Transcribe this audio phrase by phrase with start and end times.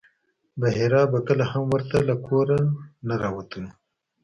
[0.59, 2.57] بحیرا به کله هم ورته له کوره
[3.07, 3.69] نه راوتلو.